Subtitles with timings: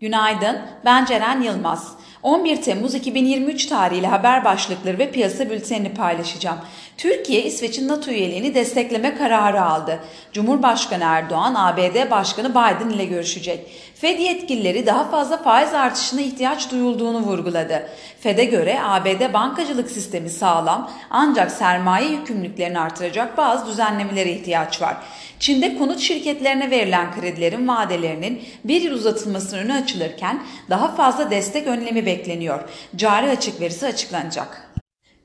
[0.00, 1.96] Günaydın, ben Ceren Yılmaz.
[2.22, 6.58] 11 Temmuz 2023 tarihli haber başlıkları ve piyasa bültenini paylaşacağım.
[6.96, 10.00] Türkiye, İsveç'in NATO üyeliğini destekleme kararı aldı.
[10.32, 13.70] Cumhurbaşkanı Erdoğan, ABD Başkanı Biden ile görüşecek.
[13.94, 17.88] Fed yetkilileri daha fazla faiz artışına ihtiyaç duyulduğunu vurguladı.
[18.20, 24.96] Fed'e göre ABD bankacılık sistemi sağlam ancak sermaye yükümlülüklerini artıracak bazı düzenlemelere ihtiyaç var.
[25.40, 32.06] Çin'de konut şirketlerine verilen kredilerin vadelerinin bir yıl uzatılmasının önü açılırken daha fazla destek önlemi
[32.10, 32.60] bekleniyor.
[32.96, 34.70] Cari açık verisi açıklanacak.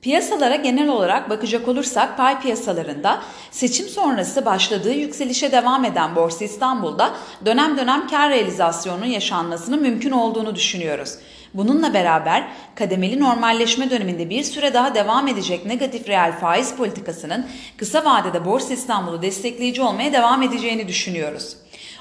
[0.02, 7.14] Piyasalara genel olarak bakacak olursak pay piyasalarında seçim sonrası başladığı yükselişe devam eden Borsa İstanbul'da
[7.46, 11.18] dönem dönem kar realizasyonunun yaşanmasının mümkün olduğunu düşünüyoruz.
[11.54, 18.04] Bununla beraber kademeli normalleşme döneminde bir süre daha devam edecek negatif reel faiz politikasının kısa
[18.04, 21.56] vadede Borsa İstanbul'u destekleyici olmaya devam edeceğini düşünüyoruz.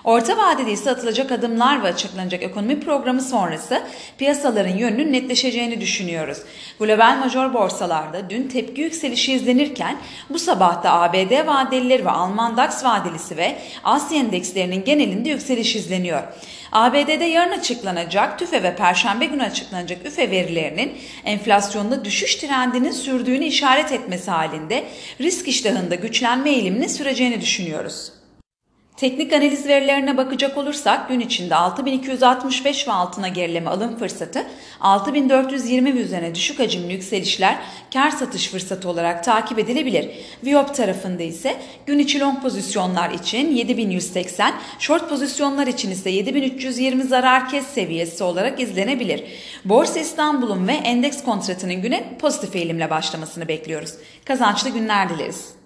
[0.05, 3.83] Orta vadede ise atılacak adımlar ve açıklanacak ekonomi programı sonrası
[4.17, 6.37] piyasaların yönünün netleşeceğini düşünüyoruz.
[6.79, 9.97] Global major borsalarda dün tepki yükselişi izlenirken
[10.29, 16.23] bu sabah da ABD vadelileri ve Alman DAX vadelisi ve Asya endekslerinin genelinde yükseliş izleniyor.
[16.71, 20.93] ABD'de yarın açıklanacak TÜFE ve Perşembe günü açıklanacak üfe verilerinin
[21.25, 24.83] enflasyonda düşüş trendinin sürdüğünü işaret etmesi halinde
[25.21, 28.11] risk iştahında güçlenme eğiliminin süreceğini düşünüyoruz.
[28.97, 34.45] Teknik analiz verilerine bakacak olursak gün içinde 6265 ve altına gerileme alım fırsatı,
[34.81, 37.57] 6420 ve üzerine düşük hacimli yükselişler
[37.93, 40.09] kar satış fırsatı olarak takip edilebilir.
[40.43, 47.49] Viyop tarafında ise gün içi long pozisyonlar için 7180, short pozisyonlar için ise 7320 zarar
[47.49, 49.23] kes seviyesi olarak izlenebilir.
[49.65, 53.93] Borsa İstanbul'un ve endeks kontratının güne pozitif eğilimle başlamasını bekliyoruz.
[54.25, 55.64] Kazançlı günler dileriz.